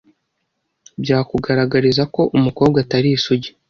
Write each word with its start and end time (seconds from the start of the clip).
byakugaragariza 1.03 2.03
ko 2.13 2.21
umukobwa 2.37 2.77
atari 2.83 3.09
isugi 3.17 3.49